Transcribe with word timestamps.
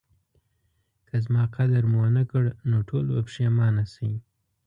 که 1.07 1.15
زما 1.25 1.43
قدر 1.55 1.83
مو 1.91 1.97
ونکړ 2.03 2.43
نو 2.69 2.77
ټول 2.89 3.03
به 3.13 3.21
پخیمانه 3.27 3.83
شئ 3.93 4.13